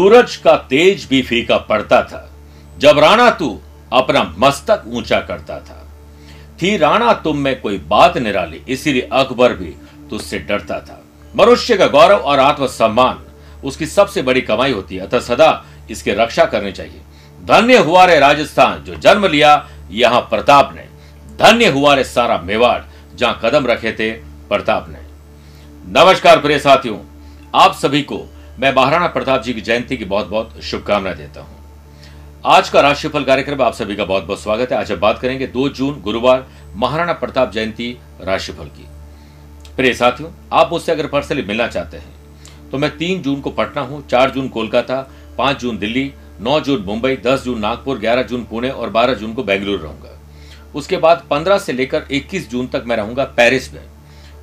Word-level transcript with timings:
सूरज 0.00 0.34
का 0.36 0.54
तेज 0.68 1.04
भी 1.04 1.20
फीका 1.22 1.56
पड़ता 1.60 2.00
था, 2.02 2.20
जब 2.78 2.98
राणा 2.98 3.28
तू 3.30 3.48
अपना 3.92 4.22
मस्तक 4.38 4.84
ऊँचा 4.88 5.18
करता 5.20 5.58
था। 5.60 5.76
थी 6.62 6.76
राणा, 6.76 7.12
तुम 7.14 7.38
में 7.38 7.60
कोई 7.60 7.78
बात 7.88 8.16
निराली, 8.18 8.60
इसीलिए 8.68 9.08
अकबर 9.12 9.54
भी 9.54 9.74
तुझसे 10.10 10.38
डरता 10.38 10.78
था। 10.80 10.98
मनुष्य 11.34 11.76
का 11.76 11.86
गौरव 11.86 12.16
और 12.16 12.38
आत्मसम्मान, 12.38 13.18
उसकी 13.64 13.86
सबसे 13.86 14.22
बड़ी 14.22 14.40
कमाई 14.40 14.72
होती 14.72 14.96
है, 14.96 15.02
अतः 15.02 15.20
सदा 15.20 15.50
इसकी 15.90 16.12
रक्षा 16.12 16.44
करनी 16.46 16.72
चाहिए। 16.72 17.00
धन्य 17.44 17.78
हुआ 17.78 18.04
रे 18.04 18.18
राजस्थान, 18.18 18.82
जो 18.84 18.94
जन्म 18.96 19.26
लिया 19.26 19.68
यहाँ 19.92 20.20
प्रताप 20.22 20.74
ने। 20.76 20.88
धन्य 21.38 21.68
हुआ 21.68 21.94
रे 21.94 22.04
सारा 22.06 22.40
मेवाड़, 22.40 22.80
जहाँ 23.14 23.40
कदम 23.44 23.66
रखे 23.66 23.92
थे 23.92 24.10
प्रताप 24.48 24.88
ने। 24.88 25.08
नमस्कार 25.94 26.40
प्रिय 26.40 26.58
साथियों, 26.58 26.98
आप 27.54 27.74
सभी 27.74 28.02
को 28.02 28.26
मैं 28.60 28.72
महाराणा 28.74 29.06
प्रताप 29.06 29.42
जी 29.42 29.52
की 29.54 29.60
जयंती 29.60 29.96
की 29.96 30.04
बहुत 30.04 30.26
बहुत 30.28 30.60
शुभकामनाएँ 30.62 31.16
देता 31.16 31.40
हूँ। 31.40 32.42
आज 32.46 32.68
का 32.68 32.80
राशिफल 32.80 33.24
कार्यक्रम 33.24 33.62
आप 33.62 33.74
सभी 33.74 33.94
का 33.96 34.04
बहुत 34.04 34.24
बहुत 34.24 34.42
स्वागत 34.42 34.72
है। 34.72 34.78
आज 34.78 34.92
हम 34.92 35.00
बात 35.00 35.18
करेंगे 35.18 35.46
2 35.46 35.68
जून, 35.68 36.00
गुरुवार, 36.02 36.46
महाराणा 36.74 37.12
प्रताप 37.12 37.52
जयंती 37.52 37.90
राशिफल 38.20 38.64
की। 38.66 38.86
प्रिय 39.76 39.94
साथियों, 39.94 40.30
आप 40.52 40.72
मुझसे 40.72 40.92
अगर 40.92 41.06
पर्सनली 41.06 41.42
मिलना 41.42 41.68
चाहते 41.68 41.96
हैं 41.96 42.70
तो 42.70 42.78
मैं 42.78 42.96
तीन 42.98 43.22
जून 43.22 43.40
को 43.40 43.50
पटना 43.52 43.82
हूँ, 43.82 44.06
चार 44.08 44.30
जून 44.30 44.48
कोलकाता, 44.48 45.00
पाँच 45.38 45.60
जून 45.60 45.78
दिल्ली, 45.78 46.12
नौ 46.40 46.60
जून 46.60 46.84
मुंबई, 46.84 47.16
दस 47.16 47.44
जून 47.44 47.58
नागपुर, 47.60 47.98
ग्यारह 47.98 48.22
जून 48.24 48.44
पुणे 48.44 48.70
और 48.70 48.90
बारह 48.90 49.14
जून 49.14 49.34
को 49.34 49.42
बेंगलुरु 49.44 49.78
रहूँगा। 49.78 50.18
उसके 50.74 50.96
बाद 50.98 51.26
पंद्रह 51.30 51.58
से 51.58 51.72
लेकर 51.72 52.06
इक्कीस 52.12 52.50
जून 52.50 52.66
तक 52.68 52.84
मैं 52.86 52.96
रहूँगा 52.96 53.24
पेरिस 53.26 53.72
में। 53.74 53.82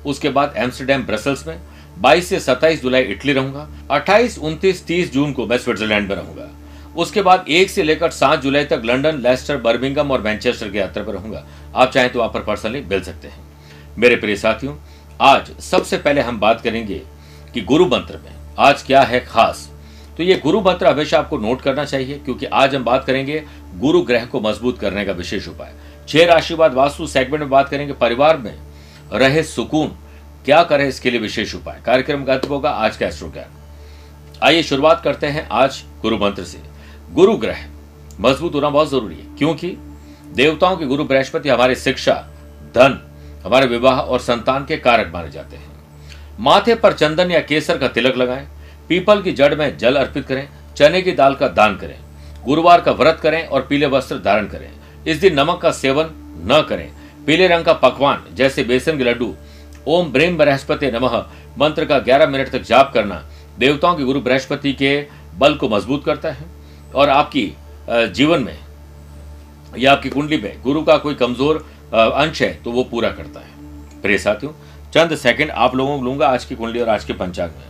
उसके 0.06 0.28
बाद 0.30 0.54
एम्स्टरडेम, 0.56 1.02
ब्रसल्स 1.02 1.46
में 1.46 1.58
22 2.00 2.24
से 2.24 2.40
27 2.40 2.82
जुलाई 2.82 3.02
इटली 3.02 3.32
रहूँगा 3.32 3.68
28, 3.90 4.38
29, 4.38 4.84
30 4.86 5.12
जून 5.12 5.32
को 5.32 5.46
मैं 5.46 5.58
स्विट्जरलैंड 5.58 6.08
में 6.08 6.16
रहूँगा। 6.16 6.48
उसके 6.96 7.22
बाद 7.22 7.44
एक 7.48 7.70
से 7.70 7.82
लेकर 7.82 8.10
सात 8.10 8.42
जुलाई 8.42 8.64
तक 8.64 8.82
लंदन 8.84 9.18
लेस्टर 9.18 9.56
बर्मिंगम 9.56 10.10
और 10.10 10.22
मैनचेस्टर 10.22 10.68
की 10.68 10.78
यात्रा 10.78 11.02
पर 11.04 11.12
रहूँगा। 11.12 11.44
आप 11.74 11.90
चाहें 11.92 12.10
तो 12.12 12.20
आप 12.20 12.34
पर 12.34 12.40
पर्सनली 12.40 12.80
मिल 12.80 13.02
सकते 13.02 13.28
हैं। 13.28 13.46
मेरे 13.98 14.16
प्रिय 14.16 14.36
साथियों 14.36 14.74
आज 15.20 15.50
सबसे 15.60 15.98
पहले 15.98 16.20
हम 16.20 16.40
बात 16.40 16.60
करेंगे 16.60 17.02
कि 17.54 17.60
गुरु 17.60 17.86
मंत्र 17.86 18.20
में 18.24 18.32
आज 18.58 18.82
क्या 18.82 19.02
है 19.02 19.20
खास। 19.20 19.68
तो 20.16 20.22
ये 20.22 20.34
गुरु 20.34 20.60
मंत्र 20.60 20.86
हमेशा 20.86 21.18
आपको 21.18 21.38
नोट 21.38 21.60
करना 21.60 21.84
चाहिए 21.84 22.18
क्योंकि 22.18 22.46
आज 22.46 22.74
हम 22.74 22.84
बात 22.84 23.04
करेंगे 23.04 23.42
गुरु 23.76 24.02
ग्रह 24.02 24.24
को 24.24 24.40
मज़बूत 24.40 24.78
करने 24.78 25.04
का 25.04 25.12
विशेष 25.12 25.48
उपाय। 25.48 25.72
छह 26.08 26.24
राशिवाद 26.24 26.74
वास्तु 26.74 27.06
सेगमेंट 27.06 27.40
में 27.40 27.50
बात 27.50 27.68
करेंगे 27.68 27.92
परिवार 27.92 28.36
में 28.36 28.54
रहे 29.12 29.42
सुकून। 29.42 29.96
क्या 30.44 30.62
करें 30.62 30.86
इसके 30.88 31.10
लिए 31.10 31.20
विशेष 31.20 31.54
उपाय? 31.54 31.80
कार्यक्रम 31.86 32.24
का 32.24 32.40
होगा, 32.48 32.70
आज 32.70 32.96
का 32.96 33.06
एस्ट्रो 33.06 33.28
ज्ञान 33.28 33.56
आइए 34.42 34.62
शुरुआत 34.62 35.00
करते 35.04 35.26
हैं 35.26 35.46
आज 35.48 35.82
गुरु 36.02 36.18
मंत्र 36.18 36.44
से। 36.44 36.58
गुरु 37.12 37.36
ग्रह, 37.36 37.64
मज़बूत 38.20 38.54
होना 38.54 38.68
बहुत 38.70 38.90
ज़रूरी 38.90 39.14
है, 39.14 39.24
क्योंकि 39.38 39.68
देवताओं 40.34 40.76
के 40.76 40.86
गुरु 40.86 41.04
बृहस्पति 41.04 41.48
हमारे 41.48 41.74
शिक्षा, 41.74 42.14
धन, 42.74 42.98
हमारे 43.44 43.66
विवाह 43.66 44.00
और 44.00 44.20
संतान 44.20 44.64
के 44.64 44.76
कारक 44.76 45.10
माने 45.14 45.30
जाते 45.30 45.56
हैं। 45.56 45.66
माथे 46.40 46.74
पर 46.74 46.92
चंदन 46.92 47.30
या 47.30 47.40
केसर 47.40 47.78
का 47.78 47.88
तिलक 47.88 48.16
लगाएँ, 48.16 48.46
पीपल 48.88 49.22
की 49.22 49.32
जड़ 49.32 49.54
में 49.54 49.76
जल 49.78 49.96
अर्पित 49.96 50.26
करें, 50.26 50.48
चने 50.76 51.02
की 51.02 51.12
दाल 51.12 51.34
का 51.34 51.48
दान 51.48 51.76
करें, 51.76 51.98
गुरुवार 52.44 52.80
का 52.80 52.92
व्रत 52.92 53.18
करें 53.22 53.46
और 53.46 53.66
पीले 53.66 53.86
वस्त्र 53.86 54.18
धारण 54.18 54.46
करें। 54.46 54.70
इस 55.06 55.16
दिन 55.16 55.38
नमक 55.40 55.60
का 55.60 55.70
सेवन 55.72 56.10
न 56.46 56.64
करें, 56.68 56.90
पीले 57.26 57.48
रंग 57.48 57.64
का 57.64 57.72
पकवान, 57.74 58.24
जैसे 58.34 58.64
बेसन 58.64 58.98
के 58.98 59.04
लड्डू 59.04 59.34
ओम 59.88 60.10
ब्रेम 60.12 60.36
बृहस्पति 60.38 60.90
नमः। 60.90 61.14
मंत्र 61.58 61.84
का 61.84 61.98
11 62.04 62.28
मिनट 62.28 62.48
तक 62.50 62.62
जाप 62.64 62.90
करना 62.94 63.22
देवताओं 63.58 63.94
के 63.96 64.04
गुरु 64.04 64.20
बृहस्पति 64.20 64.72
के 64.74 64.90
बल 65.38 65.54
को 65.54 65.68
मज़बूत 65.68 66.04
करता 66.04 66.30
है 66.30 66.46
और 66.94 67.08
आपकी 67.10 67.44
जीवन 67.88 68.42
में 68.42 68.58
या 69.74 69.92
आपकी 69.92 70.08
कुंडली 70.10 70.36
में 70.38 70.60
गुरु 70.62 70.82
का 70.82 70.96
कोई 70.98 71.14
कमज़ोर 71.16 71.64
अंश 71.92 72.42
है 72.42 72.52
तो 72.64 72.72
वो 72.72 72.84
पूरा 72.84 73.10
करता 73.10 73.40
है। 73.40 74.00
प्रिय 74.02 74.18
साथियों, 74.18 74.52
चंद 74.94 75.16
सेकंड 75.16 75.50
आप 75.50 75.74
लोगों 75.76 75.98
को 75.98 76.04
लूँगा 76.04 76.28
आज 76.28 76.44
की 76.44 76.54
कुंडली 76.54 76.80
और 76.80 76.88
आज 76.88 77.04
के 77.04 77.12
पंचांग 77.14 77.50
में। 77.50 77.66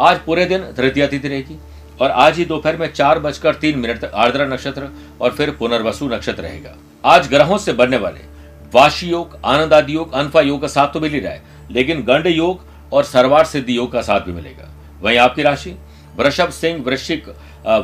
आज 0.00 0.20
पूरे 0.20 0.44
दिन 0.46 0.64
तृतीया 0.74 1.06
तिथि 1.06 1.28
रहेगी 1.28 1.58
और 2.00 2.10
आज 2.10 2.38
ही 2.38 2.44
दोपहर 2.46 2.76
में 2.76 2.92
चार 2.92 3.18
बजकर 3.20 3.54
तीन 3.56 3.78
मिनट 3.78 4.00
तक 4.00 4.12
आर्द्रा 4.16 4.46
नक्षत्र 4.46 4.88
और 5.20 5.30
फिर 5.32 5.50
पुनर्वसु 5.52 6.08
नक्षत्र 6.08 6.42
रहेगा। 6.42 6.74
आज 7.04 7.28
ग्रहों 7.28 7.58
से 7.58 7.72
बनने 7.74 7.96
वाले 7.98 8.30
वाशी 8.74 9.08
योग 9.08 9.38
आनंद 9.44 9.74
आदि 9.74 9.94
योग, 9.94 10.12
अनफा 10.12 10.40
योग 10.40 10.60
का 10.60 10.68
साथ 10.68 10.92
तो 10.92 11.00
मिल 11.00 11.12
ही 11.12 11.20
रहा 11.20 11.32
है, 11.32 11.42
लेकिन 11.70 12.02
गंड 12.02 12.26
योग 12.26 12.64
और 12.92 13.04
सरवार 13.04 13.44
सिद्धि 13.44 13.76
योग 13.76 13.92
का 13.92 14.02
साथ 14.02 14.20
भी 14.20 14.32
मिलेगा। 14.32 14.68
वहीं 15.02 15.18
आपकी 15.18 15.42
राशि? 15.42 15.74
वृषभ, 16.16 16.50
सिंह, 16.50 16.82
वृश्चिक 16.84 17.28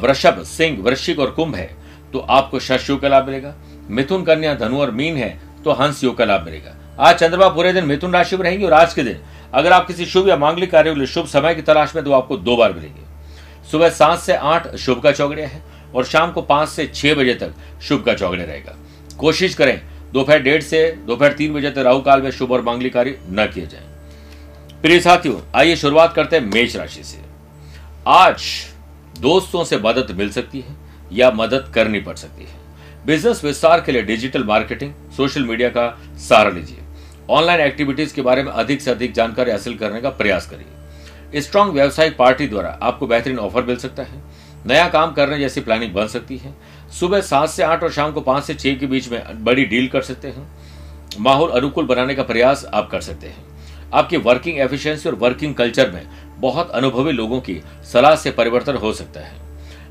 वृषभ, 0.02 0.42
सिंह, 0.46 0.82
वृश्चिक 0.82 1.18
और 1.18 1.30
कुंभ 1.30 1.54
है 1.54 1.70
तो 2.12 2.18
आपको 2.20 2.58
शश 2.60 2.88
योग 2.90 3.00
का 3.00 3.08
लाभ 3.08 3.26
मिलेगा। 3.26 3.54
मिथुन, 3.88 4.22
कन्या, 4.24 4.54
धनु 4.56 4.80
और 4.80 4.90
मीन 4.90 5.16
है 5.16 5.28
तो 5.64 5.72
हंस 5.72 6.02
योग 6.04 6.16
का 6.18 6.24
लाभ 6.24 6.44
मिलेगा। 6.44 6.74
आज 7.00 7.16
चंद्रमा 7.16 7.48
पूरे 7.48 7.72
दिन 7.72 7.84
मिथुन 7.84 8.12
राशि 8.12 8.36
में 8.36 8.44
रहेंगे 8.44 8.64
और 8.66 8.72
आज 8.72 8.94
के 8.94 9.02
दिन 9.02 9.20
अगर 9.54 9.72
आप 9.72 9.86
किसी 9.86 10.06
शुभ 10.06 10.28
या 10.28 10.36
मांगलिक 10.36 10.70
कार्य 10.70 10.92
के 10.92 10.98
लिए 10.98 11.06
शुभ 11.06 11.26
समय 11.26 11.54
की 11.54 11.62
तलाश 11.62 11.94
में 11.96 12.04
तो 12.04 12.12
आपको 12.12 12.36
दो 12.38 12.56
बार 12.56 12.72
मिलेंगे। 12.72 13.70
सुबह 13.70 13.90
सात 13.90 14.18
से 14.18 14.34
आठ 14.34 14.74
शुभ 14.76 15.02
का 15.02 15.12
चौगड़िया 15.12 15.46
है 15.48 15.62
और 15.94 16.04
शाम 16.04 16.32
को 16.32 16.42
पाँच 16.42 16.68
से 16.68 16.86
छह 16.86 17.14
बजे 17.14 17.34
तक 17.34 17.54
शुभ 17.82 18.02
का 18.04 18.14
चौगड़े 18.14 18.44
रहेगा। 18.44 18.76
कोशिश 19.18 19.54
करें 19.54 19.80
दोपहर 20.12 20.38
डेढ़ 20.38 20.62
से 20.62 20.90
दोपहर 21.06 21.32
तीन 21.32 21.54
बजे 21.54 21.70
तक 21.70 21.78
राहु 21.78 22.00
काल 22.00 22.22
में 22.22 22.30
शुभ 22.30 22.52
और 22.52 22.62
मांगलिक 22.62 22.92
कार्य 22.92 23.18
न 23.30 23.46
किए 23.46 23.66
जाए। 23.66 23.82
प्रिय 24.82 25.00
साथियों, 25.00 25.40
आइए 25.54 25.76
शुरुआत 25.76 26.14
करते 26.14 26.36
हैं 26.36 26.44
मेष 26.44 26.76
राशि 26.76 27.02
से। 27.02 27.18
आज 28.06 28.42
दोस्तों 29.20 29.64
से 29.64 29.76
मदद 29.76 30.10
मिल 30.10 30.30
सकती 30.30 30.60
है 30.60 30.76
या 31.12 31.30
मदद 31.30 31.72
करनी 31.74 32.00
पड़ 32.00 32.14
सकती 32.16 32.44
है। 32.44 32.56
बिज़नेस 33.06 33.44
विस्तार 33.44 33.80
के 33.80 33.92
लिए 33.92 34.02
डिजिटल 34.02 34.44
मार्केटिंग, 34.44 34.92
सोशल 35.16 35.44
मीडिया 35.44 35.68
का 35.68 35.86
सहारा 36.28 36.50
लीजिए। 36.50 36.78
ऑनलाइन 37.30 37.60
एक्टिविटीज़ 37.60 38.14
के 38.14 38.22
बारे 38.22 38.42
में 38.42 38.52
अधिक 38.52 38.82
से 38.82 38.90
अधिक 38.90 39.12
जानकारी 39.12 39.50
हासिल 39.50 39.76
करने 39.78 40.00
का 40.00 40.10
प्रयास 40.10 40.50
करिए। 40.50 41.40
स्ट्रॉन्ग 41.40 41.72
व्यावसायिक 41.72 42.16
पार्टी 42.16 42.46
द्वारा 42.46 42.78
आपको 42.82 43.06
बेहतरीन 43.06 43.38
ऑफ़र 43.38 43.62
मिल 43.62 43.76
सकता 43.76 44.02
है। 44.02 44.22
नया 44.66 44.88
काम 44.88 45.12
करने 45.12 45.38
जैसी 45.38 45.60
प्लानिंग 45.60 45.92
बन 45.92 46.06
सकती 46.06 46.36
है। 46.36 46.54
सुबह 46.90 47.20
सात 47.20 47.48
से 47.48 47.62
आठ 47.62 47.82
और 47.82 47.92
शाम 47.92 48.12
को 48.12 48.20
पाँच 48.20 48.44
से 48.44 48.54
छह 48.54 48.74
के 48.74 48.86
बीच 48.86 49.08
में 49.08 49.44
बड़ी 49.44 49.64
डील 49.64 49.88
कर 49.88 50.02
सकते 50.02 50.28
हैं। 50.28 50.46
माहौल 51.20 51.50
अनुकूल 51.50 51.86
बनाने 51.86 52.14
का 52.14 52.22
प्रयास 52.22 52.64
आप 52.66 52.88
कर 52.90 53.00
सकते 53.00 53.26
हैं। 53.26 53.46
आपकी 53.94 54.16
वर्किंग 54.18 54.58
एफिशिएंसी 54.58 55.08
और 55.08 55.14
वर्किंग 55.14 55.54
कल्चर 55.54 55.90
में 55.90 56.06
बहुत 56.40 56.70
अनुभवी 56.70 57.12
लोगों 57.12 57.40
की 57.40 57.60
सलाह 57.92 58.14
से 58.16 58.30
परिवर्तन 58.30 58.76
हो 58.76 58.92
सकता 58.92 59.20
है। 59.20 59.36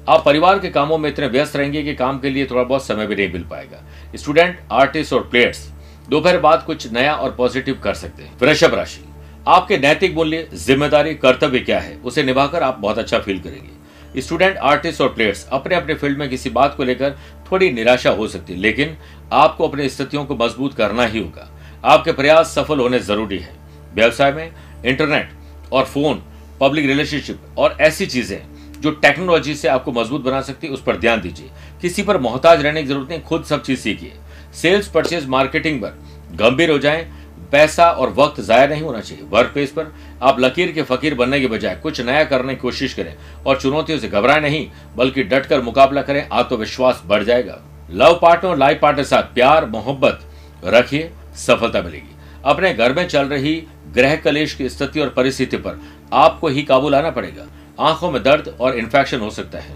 आप 0.10 0.24
परिवार 0.26 0.60
के 0.60 0.70
कामों 0.70 0.98
में 0.98 1.10
इतने 1.10 1.28
व्यस्त 1.28 1.56
रहेंगे 1.56 1.84
कि 1.84 1.94
काम 1.96 2.20
के 2.20 2.30
लिए 2.30 2.46
थोड़ा 2.46 2.64
बहुत 2.64 2.86
समय 2.86 3.08
भी 3.08 3.16
नहीं 3.16 3.32
मिल 3.34 3.44
पाएगा। 3.44 3.84
स्टूडेंट 4.16 4.60
आर्टिस्ट 4.72 5.14
और 5.14 5.28
प्लेयर्स 5.30 5.68
दोपहर 6.10 6.38
बाद 6.40 6.64
कुछ 6.64 6.92
नया 6.92 7.16
और 7.16 7.32
पॉजिटिव 7.32 7.80
कर 7.84 7.94
सकते 7.94 8.24
हैं। 8.24 8.38
वृषभ 8.40 8.74
राशि, 8.74 9.04
आपके 9.48 9.78
नैतिक 9.78 10.16
मूल्य, 10.16 10.48
ज़िम्मेदारी, 10.56 11.14
कर्तव्य 11.16 11.60
क्या 11.60 11.80
है, 11.80 11.98
उसे 11.98 12.24
निभाकर 12.24 12.64
आप 12.64 12.78
बहुत 12.80 12.98
अच्छा 12.98 13.20
फील 13.20 13.40
करेंगे। 13.40 13.76
स्टूडेंट, 14.18 14.58
आर्टिस्ट 14.58 15.02
और 15.02 15.10
प्लेयर्स 15.10 15.48
अपने 15.52 15.76
अपने 15.76 15.94
फ़ील्ड 15.94 16.18
में 16.18 16.30
किसी 16.30 16.50
बात 16.50 16.76
को 16.76 16.84
लेकर 16.84 17.18
थोड़ी 17.52 17.72
निराशा 17.72 18.10
हो 18.10 18.28
सकती 18.28 18.54
है, 18.54 18.60
लेकिन 18.60 18.96
आपको 19.34 19.68
अपनी 19.68 19.90
स्थितियों 19.90 20.26
को 20.26 20.36
मज़बूत 20.36 20.74
करना 20.74 21.06
ही 21.06 21.20
होगा। 21.20 21.50
आपके 21.86 22.12
प्रयास 22.12 22.54
सफल 22.56 22.80
होने 22.80 23.00
ज़रूरी 23.00 23.38
है। 23.38 23.56
व्यवसाय 23.96 24.32
में 24.32 24.52
इंटरनेट 24.86 25.30
और 25.72 25.86
फ़ोन, 25.86 26.22
पब्लिक 26.62 26.86
रिलेशनशिप 26.86 27.58
और 27.58 27.78
ऐसी 27.82 28.06
चीज़ें 28.06 28.40
जो 28.82 28.92
टेक्नोलॉजी 28.94 29.56
से 29.56 29.68
आपको 29.68 29.92
मज़बूत 29.92 30.22
बना 30.22 30.42
सकती 30.42 30.68
है, 30.68 30.74
उस 30.74 30.84
पर 30.84 30.98
ध्यान 30.98 31.22
दीजिए। 31.22 31.50
किसी 31.82 32.04
पर 32.04 32.18
मोहताज 32.18 32.62
रहने 32.62 32.82
की 32.82 32.88
ज़रूरत 32.88 33.10
नहीं, 33.10 33.22
खुद 33.22 33.44
सब 33.44 33.64
चीज़ 33.64 33.80
सीखिए। 33.80 34.14
सेल्स, 34.54 34.88
परचेज, 34.88 35.28
मार्केटिंग 35.28 35.82
पर 35.82 35.98
गंभीर 36.36 36.72
हो 36.72 36.78
जाएँ 36.80 37.06
पैसा 37.52 37.90
और 37.92 38.10
वक्त 38.10 38.40
जाया 38.42 38.68
नहीं 38.68 38.82
होना 38.82 39.00
चाहिए। 39.00 39.24
वर्क 39.24 39.52
प्लेस 39.54 39.72
पर 39.72 39.94
आप 40.22 40.40
लकीर 40.40 40.72
के 40.72 40.82
फकीर 40.82 41.16
बनने 41.16 41.40
के 41.40 41.48
बजाय 41.48 41.76
कुछ 41.76 42.02
नया 42.02 42.24
करने 42.24 42.56
की 42.56 42.62
कोशिश 42.62 42.94
करें 42.94 43.14
और 43.46 43.60
चुनौतियों 43.62 44.00
से 44.00 44.08
घबराएँ 44.08 44.42
नहीं, 44.42 44.68
बल्कि 44.96 45.24
डटकर 45.24 45.62
मुकाबला 45.62 46.02
करें, 46.02 46.28
आत्मविश्वास 46.32 47.02
बढ़ 47.06 47.24
जाएगा। 47.24 47.60
लव 47.92 48.20
पार्टनर 48.22 48.52
और 48.52 48.58
लाइफ 48.58 48.80
पार्टनर 48.82 49.04
साथ 49.04 49.34
प्यार, 49.34 49.66
मोहब्बत 49.66 50.20
रखिए, 50.64 51.12
सफलता 51.38 51.82
मिलेगी। 51.82 52.16
अपने 52.46 52.74
घर 52.74 52.94
में 52.94 53.08
चल 53.08 53.28
रही 53.28 53.56
ग्रह 53.94 54.16
कलेश 54.16 54.54
की 54.54 54.70
स्थिति 54.70 55.00
और 55.00 55.10
परिस्थिति 55.10 55.58
पर 55.58 55.80
आपको 56.14 56.48
ही 56.48 56.64
काबू 56.64 56.90
लाना 56.90 57.10
पड़ेगा। 57.10 57.48
आँखों 57.80 58.12
में 58.12 58.22
दर्द 58.24 58.56
और 58.60 58.78
इन्फेक्शन 58.78 59.20
हो 59.20 59.30
सकता 59.30 59.60
है। 59.60 59.76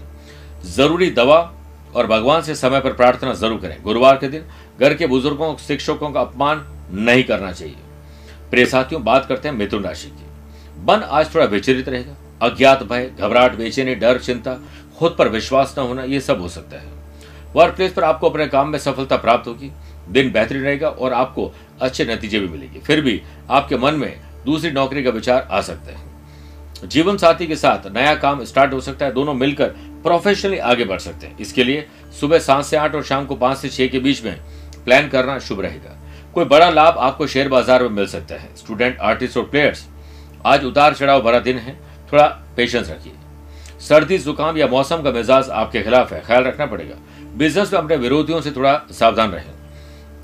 ज़रूरी 0.66 1.10
दवा 1.10 1.38
और 1.96 2.06
भगवान 2.06 2.42
से 2.42 2.54
समय 2.54 2.80
पर 2.80 2.92
प्रार्थना 2.92 3.32
ज़रूर 3.34 3.60
करें। 3.60 3.82
गुरुवार 3.82 4.16
के 4.16 4.28
दिन 4.28 4.44
घर 4.80 4.94
के 4.94 5.06
बुज़ुर्गों, 5.06 5.56
शिक्षकों 5.56 6.10
का 6.10 6.20
अपमान 6.20 6.64
नहीं 6.92 7.24
करना 7.24 7.52
चाहिए। 7.52 7.76
प्रिय 8.50 8.66
साथियों, 8.66 9.04
बात 9.04 9.26
करते 9.26 9.48
हैं 9.48 9.54
मिथुन 9.54 9.84
राशि 9.84 10.08
की। 10.08 10.26
मन 10.84 11.02
आज 11.10 11.34
थोड़ा 11.34 11.46
विचलित 11.46 11.88
रहेगा। 11.88 12.14
अज्ञात 12.42 12.82
भय, 12.82 13.10
घबराहट, 13.18 13.54
बेचैनी, 13.54 13.94
डर, 13.94 14.18
चिंता, 14.18 14.54
खुद 14.98 15.16
पर 15.18 15.28
विश्वास 15.28 15.74
न 15.78 15.82
होना 15.82 16.04
यह 16.04 16.20
सब 16.20 16.40
हो 16.40 16.48
सकता 16.48 16.76
है। 16.76 16.86
वर्क 17.56 17.74
प्लेस 17.74 17.92
पर 17.92 18.04
आपको 18.04 18.30
अपने 18.30 18.46
काम 18.46 18.68
में 18.68 18.78
सफलता 18.78 19.16
प्राप्त 19.16 19.48
होगी। 19.48 19.72
दिन 20.08 20.32
बेहतरीन 20.32 20.62
रहेगा 20.62 20.88
और 20.88 21.12
आपको 21.12 21.54
अच्छे 21.80 22.04
नतीजे 22.04 22.40
भी 22.40 22.48
मिलेंगे। 22.48 22.80
फिर 22.80 23.00
भी 23.00 23.22
आपके 23.50 23.76
मन 23.76 23.94
में 23.94 24.20
दूसरी 24.46 24.70
नौकरी 24.70 25.02
का 25.02 25.10
विचार 25.10 25.48
आ 25.50 25.60
सकता 25.60 25.92
है। 25.92 26.12
जीवन 26.88 27.16
साथी 27.16 27.46
के 27.46 27.56
साथ 27.56 27.86
नया 27.86 28.14
काम 28.14 28.44
स्टार्ट 28.44 28.72
हो 28.72 28.80
सकता 28.80 29.06
है। 29.06 29.12
दोनों 29.12 29.34
मिलकर 29.34 29.68
प्रोफेशनली 29.78 30.58
आगे 30.58 30.84
बढ़ 30.84 30.98
सकते 30.98 31.26
हैं। 31.26 31.38
इसके 31.38 31.64
लिए 31.64 31.86
सुबह 32.20 32.38
सात 32.38 32.64
से 32.64 32.76
आठ 32.76 32.94
और 32.94 33.02
शाम 33.02 33.26
को 33.26 33.36
पाँच 33.36 33.58
से 33.58 33.68
छह 33.68 33.86
के 33.86 33.98
बीच 33.98 34.24
में 34.24 34.40
प्लान 34.84 35.08
करना 35.08 35.38
शुभ 35.38 35.60
रहेगा। 35.60 35.98
कोई 36.34 36.44
बड़ा 36.44 36.68
लाभ 36.70 36.98
आपको 36.98 37.26
शेयर 37.26 37.48
बाज़ार 37.48 37.82
में 37.82 37.88
मिल 37.90 38.06
सकता 38.06 38.34
है। 38.34 38.48
स्टूडेंट 38.56 38.98
आर्टिस्ट 39.00 39.36
और 39.36 39.44
प्लेयर्स 39.44 39.84
आज 40.46 40.64
उतार 40.64 40.94
चढ़ाव 40.94 41.22
भरा 41.22 41.38
दिन 41.40 41.58
है। 41.58 41.74
थोड़ा 42.12 42.26
पेशेंस 42.56 42.90
रखिए। 42.90 43.12
सर्दी, 43.80 44.18
जुकाम 44.18 44.56
या 44.58 44.66
मौसम 44.66 45.02
का 45.02 45.10
मिजाज 45.10 45.50
आपके 45.50 45.82
खिलाफ 45.82 46.12
है। 46.12 46.20
ख्याल 46.20 46.44
रखना 46.44 46.66
पड़ेगा। 46.66 46.94
बिज़नेस 47.36 47.72
में 47.72 47.78
अपने 47.80 47.96
विरोधियों 47.96 48.40
से 48.40 48.50
थोड़ा 48.50 48.74
सावधान 48.92 49.30
रहें। 49.30 49.50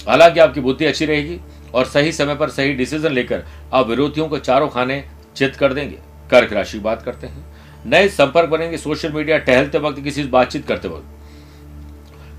हालाँकि 0.09 0.41
आपकी 0.41 0.61
बुद्धि 0.61 0.85
अच्छी 0.85 1.07
रहेगी 1.07 1.39
और 1.75 1.85
सही 1.85 2.13
समय 2.13 2.35
पर 2.35 2.49
सही 2.49 2.73
डिसीज़न 2.75 3.13
लेकर 3.13 3.45
आप 3.73 3.87
विरोधियों 3.87 4.29
को 4.29 4.39
चारों 4.39 4.69
खाने 4.69 5.03
चित 5.37 5.57
कर 5.57 5.73
देंगे। 5.73 5.99
कर्क 6.31 6.53
राशि 6.53 6.79
बात 6.79 7.03
करते 7.03 7.27
हैं। 7.27 7.45
नए 7.87 8.09
संपर्क 8.09 8.49
बनेंगे। 8.49 8.77
सोशल 8.77 9.13
मीडिया 9.13 9.39
टहलते 9.39 9.79
वक्त 9.79 10.03
किसी 10.03 10.23
से 10.23 10.29
बातचीत 10.29 10.67
करते 10.67 10.89
वक्त। 10.89 11.18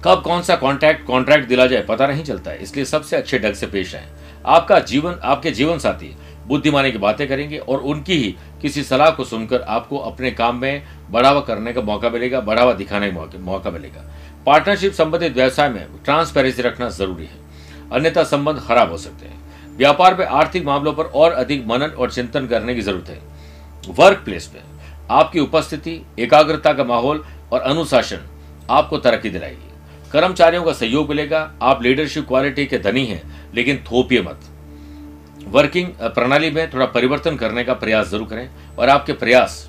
कब 0.05 0.21
कौन 0.21 0.41
सा 0.41 0.55
कॉन्ट्रैक्ट 0.55 1.05
कॉन्ट्रैक्ट 1.05 1.47
दिला 1.47 1.65
जाए, 1.67 1.81
पता 1.81 2.07
नहीं 2.07 2.23
चलता 2.23 2.51
है। 2.51 2.57
इसलिए 2.57 2.85
सबसे 2.85 3.15
अच्छे 3.15 3.39
ढंग 3.39 3.53
से 3.53 3.67
पेश 3.67 3.95
आए। 3.95 4.07
आपका 4.45 4.79
जीवन, 4.79 5.19
आपके 5.23 5.51
जीवन 5.51 5.79
साथी 5.79 6.15
बुद्धिमानी 6.47 6.91
की 6.91 6.97
बातें 6.97 7.27
करेंगे 7.27 7.57
और 7.57 7.79
उनकी 7.79 8.15
ही 8.15 8.35
किसी 8.61 8.83
सलाह 8.83 9.09
को 9.09 9.23
सुनकर 9.23 9.61
आपको 9.61 9.97
अपने 9.97 10.31
काम 10.31 10.55
में 10.55 10.83
बढ़ावा 11.11 11.41
करने 11.41 11.73
का 11.73 11.81
मौका 11.81 12.09
मिलेगा, 12.09 12.39
बढ़ावा 12.39 12.73
दिखाने 12.73 13.11
का 13.11 13.39
मौका 13.39 13.71
मिलेगा। 13.71 14.05
पार्टनरशिप 14.45 14.93
संबंधित 14.93 15.33
व्यवसाय 15.33 15.69
में 15.69 15.85
ट्रांसपेरेंसी 16.05 16.61
रखना 16.61 16.89
ज़रूरी 16.89 17.25
है। 17.25 17.37
अन्यथा 17.91 18.23
संबंध 18.23 18.59
खराब 18.59 18.91
हो 18.91 18.97
सकते 18.97 19.25
हैं। 19.25 19.77
व्यापार 19.77 20.15
में 20.15 20.25
आर्थिक 20.25 20.65
मामलों 20.65 20.93
पर 20.93 21.03
और 21.05 21.31
अधिक 21.31 21.65
मनन 21.67 21.89
और 21.89 22.11
चिंतन 22.11 22.47
करने 22.47 22.75
की 22.75 22.81
ज़रूरत 22.81 23.09
है। 23.09 23.21
वर्क 23.89 24.21
प्लेस 24.25 24.51
में 24.55 24.61
आपकी 25.11 25.39
उपस्थिति, 25.39 26.01
एकाग्रता 26.19 26.73
का 26.73 26.83
माहौल 26.83 27.23
और 27.51 27.61
अनुशासन 27.61 28.27
आपको 28.69 28.97
तरक्की 28.97 29.29
दिलाएगी। 29.29 29.68
कर्मचारियों 30.11 30.63
का 30.63 30.73
सहयोग 30.73 31.09
मिलेगा। 31.09 31.39
आप 31.61 31.83
लीडरशिप 31.83 32.27
क्वालिटी 32.27 32.65
के 32.65 32.77
धनी 32.79 33.05
हैं, 33.05 33.21
लेकिन 33.55 33.83
थोपिए 33.91 34.21
मत। 34.21 34.39
वर्किंग 35.47 35.87
प्रणाली 36.05 36.49
में 36.51 36.69
थोड़ा 36.73 36.85
परिवर्तन 36.87 37.35
करने 37.35 37.63
का 37.63 37.73
प्रयास 37.75 38.09
ज़रूर 38.09 38.27
करें 38.27 38.49
और 38.77 38.89
आपके 38.89 39.13
प्रयास, 39.15 39.67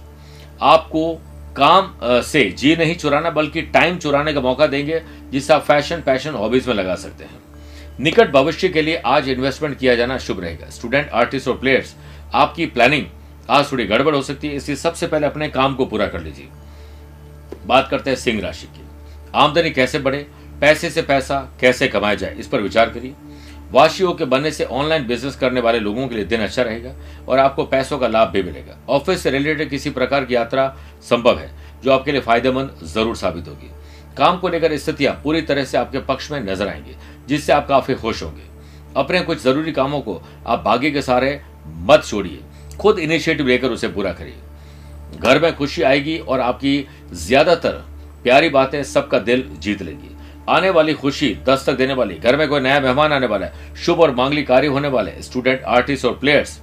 आपको 0.62 1.12
काम 1.56 1.92
से 2.22 2.44
जी 2.52 2.74
नहीं 2.76 2.94
चुराना, 2.96 3.30
बल्कि 3.30 3.62
टाइम 3.64 3.96
चुराने 3.98 4.32
का 4.32 4.40
मौका 4.40 4.66
देंगे 4.66 5.00
जिससे 5.32 5.52
आप 5.52 5.62
फ़ैशन 5.62 6.02
पैशन 6.02 6.34
हॉबीज 6.34 6.68
में 6.68 6.74
लगा 6.74 6.94
सकते 6.96 7.24
हैं। 7.24 7.38
निकट 8.00 8.30
भविष्य 8.32 8.68
के 8.68 8.82
लिए 8.82 8.96
आज 8.96 9.28
इन्वेस्टमेंट 9.28 9.78
किया 9.78 9.94
जाना 9.94 10.18
शुभ 10.18 10.40
रहेगा। 10.40 10.68
स्टूडेंट 10.70 11.08
आर्टिस्ट 11.10 11.48
और 11.48 11.58
प्लेयर्स 11.58 11.94
आपकी 12.34 12.66
प्लानिंग 12.68 13.06
आज 13.50 13.72
थोड़ी 13.72 13.84
गड़बड़ 13.86 14.14
हो 14.14 14.22
सकती 14.22 14.48
है। 14.48 14.56
इसलिए 14.56 14.76
सबसे 14.78 15.06
पहले 15.06 15.26
अपने 15.26 15.48
काम 15.50 15.74
को 15.74 15.86
पूरा 15.86 16.06
कर 16.06 16.20
लीजिए। 16.20 16.48
बात 17.66 17.88
करते 17.90 18.10
हैं 18.10 18.16
सिंह 18.16 18.40
राशि 18.40 18.66
की। 18.66 18.88
आमदनी 19.34 19.70
कैसे 19.70 19.98
बढ़े, 19.98 20.26
पैसे 20.60 20.90
से 20.90 21.02
पैसा 21.02 21.40
कैसे 21.60 21.88
कमाया 21.88 22.14
जाए, 22.14 22.34
इस 22.34 22.46
पर 22.46 22.60
विचार 22.60 22.90
करिए। 22.90 23.14
वाशियों 23.72 24.12
के 24.12 24.24
बनने 24.24 24.50
से 24.50 24.64
ऑनलाइन 24.64 25.06
बिज़नेस 25.06 25.36
करने 25.36 25.60
वाले 25.60 25.80
लोगों 25.80 26.06
के 26.08 26.14
लिए 26.14 26.24
दिन 26.24 26.40
अच्छा 26.40 26.62
रहेगा 26.62 26.94
और 27.28 27.38
आपको 27.38 27.64
पैसों 27.64 27.98
का 27.98 28.08
लाभ 28.08 28.28
भी 28.28 28.42
मिलेगा। 28.42 28.76
ऑफ़िस 28.88 29.22
से 29.22 29.30
रिलेटेड 29.30 29.70
किसी 29.70 29.90
प्रकार 29.90 30.24
की 30.24 30.34
यात्रा 30.34 30.66
संभव 31.02 31.38
है, 31.38 31.50
जो 31.84 31.92
आपके 31.92 32.12
लिए 32.12 32.20
फ़ायदेमंद 32.20 32.80
ज़रूर 32.84 33.16
साबित 33.16 33.48
होगी। 33.48 33.70
काम 34.16 34.38
को 34.38 34.48
लेकर 34.48 34.76
स्थितियाँ 34.76 35.14
पूरी 35.24 35.42
तरह 35.42 35.64
से 35.64 35.78
आपके 35.78 35.98
पक्ष 36.00 36.30
में 36.30 36.40
नज़र 36.42 36.68
आएँगी, 36.68 36.96
जिससे 37.28 37.52
आप 37.52 37.68
काफ़ी 37.68 37.94
खुश 37.94 38.22
होंगे। 38.22 38.48
अपने 38.96 39.20
कुछ 39.20 39.42
ज़रूरी 39.42 39.72
कामों 39.72 40.00
को 40.00 40.20
आप 40.46 40.62
भाग्य 40.64 40.90
के 40.90 41.02
सारे 41.02 41.40
मत 41.66 42.04
छोड़िए, 42.04 42.40
खुद 42.80 42.98
इनिशिएटिव 42.98 43.46
लेकर 43.46 43.70
उसे 43.70 43.88
पूरा 43.88 44.12
करिए। 44.12 45.18
घर 45.18 45.40
में 45.42 45.54
खुशी 45.56 45.82
आएगी 45.82 46.18
और 46.18 46.40
आपकी 46.40 46.86
ज़्यादातर 47.12 47.82
प्यारी 48.22 48.48
बातें 48.48 48.82
सबका 48.84 49.18
दिल 49.18 49.44
जीत 49.58 49.82
लेंगी। 49.82 50.16
आने 50.48 50.70
वाली 50.70 50.94
खुशी, 50.94 51.28
दस्तक 51.46 51.72
देने 51.72 51.94
वाली, 51.94 52.14
घर 52.14 52.36
में 52.36 52.48
कोई 52.48 52.60
नया 52.60 52.80
मेहमान 52.80 53.12
आने 53.12 53.26
वाला 53.26 53.46
है, 53.46 53.74
शुभ 53.76 54.00
और 54.00 54.14
मांगली 54.14 54.42
कार्य 54.42 54.66
होने 54.66 54.88
वाले 54.88 55.12
स्टूडेंट 55.22 55.62
आर्टिस्ट 55.62 56.04
और 56.04 56.12
प्लेयर्स 56.12 56.58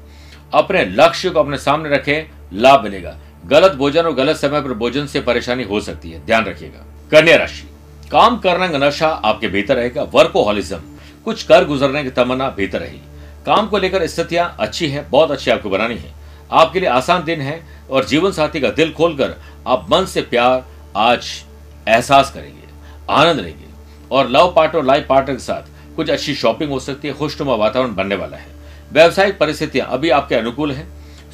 अपने 0.54 0.84
लक्ष्य 0.86 1.30
को 1.30 1.40
अपने 1.40 1.58
सामने 1.58 1.90
रखें, 1.90 2.30
लाभ 2.54 2.84
मिलेगा। 2.84 3.16
गलत 3.46 3.72
भोजन 3.72 4.04
और 4.04 4.14
गलत 4.14 4.36
समय 4.36 4.62
पर 4.62 4.74
भोजन 4.74 5.06
से 5.06 5.22
परेशानी 5.22 5.64
हो 5.64 5.80
सकती 5.82 6.12
है, 6.12 6.26
ध्यान 6.26 6.46
रखिएगा। 6.46 6.86
कन्या 7.12 7.36
राशि, 7.38 7.68
काम 8.12 8.38
करने 8.38 8.68
का 8.70 8.78
नशा 8.78 9.08
आपके 9.08 9.48
भीतर 9.48 9.76
रहेगा 9.76 10.04
वर्कोहॉलिज्म 10.04 10.80
कुछ 11.26 11.44
कर 11.44 11.66
गुजरने 11.66 12.04
की 12.04 12.10
तमन्ना 12.10 12.50
भीतर 12.50 12.80
रहेगी। 12.80 13.02
काम 13.46 13.68
को 13.68 13.78
लेकर 13.78 14.06
स्थितियाँ 14.08 14.56
अच्छी 14.60 14.88
है, 14.88 15.08
बहुत 15.10 15.32
अच्छी 15.32 15.52
आपको 15.52 15.70
बनानी 15.70 15.96
है। 15.96 16.14
आपके 16.52 16.80
लिए 16.80 16.90
आसान 16.90 17.24
दिन 17.24 17.42
है 17.42 17.62
और 17.90 18.06
जीवन 18.06 18.32
साथी 18.32 18.60
का 18.60 18.70
दिल 18.70 18.92
खोलकर 18.94 19.36
आप 19.68 19.88
मन 19.92 20.06
से 20.06 20.22
प्यार, 20.22 20.64
आज 20.96 21.44
एहसास 21.88 22.32
करेंगे, 22.32 22.68
आनंद 23.10 23.40
लेंगे 23.40 23.66
और 24.12 24.30
लव 24.30 24.54
पार्टनर 24.56 24.84
लाइफ 24.84 25.06
पार्टनर 25.10 25.36
के 25.36 25.44
साथ 25.44 25.96
कुछ 25.96 26.10
अच्छी 26.10 26.36
शॉपिंग 26.36 26.72
हो 26.72 26.80
सकती 26.80 27.08
है, 27.08 27.14
खुशनुमा 27.14 27.56
वातावरण 27.56 27.96
बनने 27.96 28.16
वाला 28.16 28.38
है। 28.38 28.56
व्यावसायिक 28.94 29.38
परिस्थितियाँ 29.40 29.88
अभी 29.88 30.10
आपके 30.10 30.36
अनुकूल 30.36 30.72
है। 30.72 30.88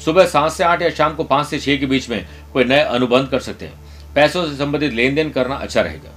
सुबह 0.04 0.26
सात 0.26 0.52
से 0.52 0.64
आठ 0.64 0.82
या 0.82 0.90
शाम 0.90 1.14
को 1.14 1.24
पाँच 1.24 1.46
से 1.46 1.58
छह 1.58 1.76
के 1.76 1.86
बीच 1.86 2.08
में 2.10 2.26
कोई 2.52 2.64
नए 2.64 2.80
अनुबंध 2.80 3.28
कर 3.28 3.40
सकते 3.40 3.66
हैं। 3.66 4.12
पैसों 4.14 4.46
से 4.46 4.56
संबंधित 4.56 4.92
लेन 4.92 5.14
देन 5.14 5.30
करना 5.30 5.54
अच्छा 5.56 5.80
रहेगा। 5.80 6.10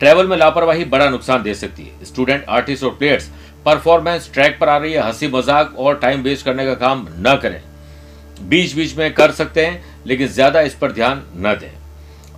ट्रैवल 0.00 0.26
में 0.26 0.36
लापरवाही 0.36 0.84
बड़ा 0.84 1.08
नुकसान 1.08 1.42
दे 1.42 1.54
सकती 1.54 1.82
है। 1.82 2.04
स्टूडेंट, 2.04 2.44
आर्टिस्ट 2.48 2.84
और 2.84 2.90
प्लेयर्स 2.90 3.28
परफॉर्मेंस 3.66 4.30
ट्रैक 4.34 4.58
पर 4.60 4.68
आ 4.68 4.76
रही 4.76 4.92
है, 4.92 5.02
हँसी 5.02 5.28
मज़ाक 5.28 5.74
और 5.78 5.98
टाइम 5.98 6.22
वेस्ट 6.22 6.44
करने 6.44 6.66
का 6.66 6.74
काम 6.76 7.06
न 7.18 7.38
करें। 7.42 7.60
बीच 8.40 8.74
बीच 8.74 8.96
में 8.96 9.12
कर 9.14 9.30
सकते 9.30 9.66
हैं, 9.66 9.84
लेकिन 10.06 10.28
ज़्यादा 10.28 10.60
इस 10.60 10.74
पर 10.74 10.92
ध्यान 10.92 11.22
न 11.36 11.54
दें। 11.54 11.79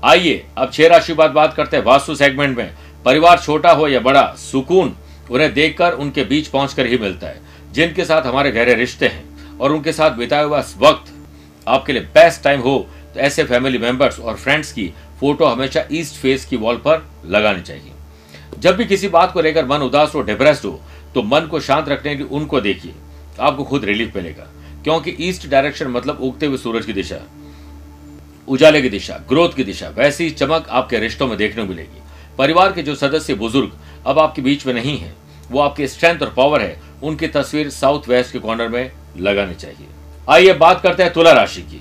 आइए, 0.02 0.44
अब 0.58 0.70
छह 0.72 0.86
राशि 0.88 1.14
बात 1.14 1.30
बात 1.30 1.54
करते 1.54 1.76
हैं 1.76 1.84
वास्तु 1.84 2.14
सेगमेंट 2.14 2.56
में। 2.58 2.70
परिवार 3.04 3.38
छोटा 3.38 3.72
हो 3.72 3.86
या 3.88 4.00
बड़ा, 4.00 4.22
सुकून 4.40 4.94
उन्हें 5.30 5.52
देखकर 5.54 5.92
उनके 5.94 6.22
बीच 6.24 6.46
पहुंचकर 6.48 6.86
ही 6.86 6.96
मिलता 6.98 7.26
है, 7.26 7.40
जिनके 7.72 8.04
साथ 8.04 8.22
हमारे 8.22 8.50
गहरे 8.52 8.74
रिश्ते 8.74 9.08
हैं 9.08 9.58
और 9.58 9.72
उनके 9.72 9.92
साथ 9.92 10.16
बिताया 10.16 10.42
हुआ 10.42 10.62
वक्त 10.78 11.12
आपके 11.66 11.92
लिए 11.92 12.02
बेस्ट 12.14 12.42
टाइम 12.44 12.60
हो 12.60 12.78
तो 13.14 13.20
ऐसे 13.20 13.44
फैमिली 13.44 13.78
मेंबर्स 13.78 14.18
और 14.20 14.36
फ्रेंड्स 14.36 14.72
की 14.72 14.88
फ़ोटो 15.20 15.44
हमेशा 15.44 15.84
ईस्ट 15.92 16.14
फेस 16.14 16.44
की 16.44 16.56
वॉल 16.56 16.76
पर 16.78 17.04
लगानी 17.26 17.62
चाहिए। 17.62 17.92
जब 18.58 18.76
भी 18.76 18.84
किसी 18.84 19.08
बात 19.08 19.32
को 19.32 19.40
लेकर 19.40 19.66
मन 19.66 19.82
उदास 19.82 20.14
हो 20.14 20.22
डिप्रेस्ड 20.22 20.64
हो 20.66 20.80
तो 21.14 21.22
मन 21.24 21.46
को 21.50 21.60
शांत 21.60 21.88
रखने 21.88 22.16
के 22.16 22.22
उनको 22.24 22.60
देखिए। 22.60 22.94
आपको 23.40 23.64
खुद 23.64 23.84
रिलीफ 23.84 24.16
मिलेगा, 24.16 24.48
क्योंकि 24.84 25.16
ईस्ट 25.20 25.48
डायरेक्शन 25.48 25.88
मतलब 25.88 26.18
उगते 26.20 26.46
हुए 26.46 26.58
सूरज 26.58 26.86
की 26.86 26.92
दिशा। 26.92 27.16
उजाले 28.48 28.80
की 28.82 28.88
दिशा, 28.88 29.14
ग्रोथ 29.28 29.54
की 29.56 29.64
दिशा, 29.64 29.88
वैसी 29.88 30.30
चमक 30.30 30.68
आपके 30.70 30.98
रिश्तों 30.98 31.26
में 31.26 31.36
देखने 31.38 31.62
को 31.62 31.68
मिलेगी। 31.68 32.00
परिवार 32.38 32.72
के 32.72 32.82
जो 32.82 32.94
सदस्य 32.94 33.34
बुज़ुर्ग 33.34 33.72
अब 34.06 34.18
आपके 34.18 34.42
बीच 34.42 34.66
में 34.66 34.74
नहीं 34.74 34.96
है, 34.98 35.14
वो 35.50 35.60
आपकी 35.60 35.86
स्ट्रेंथ 35.88 36.22
और 36.22 36.32
पावर 36.36 36.60
है, 36.60 36.80
उनकी 37.02 37.26
तस्वीर 37.26 37.70
साउथ 37.70 38.08
वेस्ट 38.08 38.32
के 38.32 38.38
कॉर्नर 38.38 38.68
में 38.68 38.92
लगानी 39.18 39.54
चाहिए। 39.54 39.86
आइए 40.30 40.52
बात 40.52 40.80
करते 40.82 41.02
हैं 41.02 41.12
तुला 41.12 41.32
राशि 41.32 41.62
की। 41.62 41.80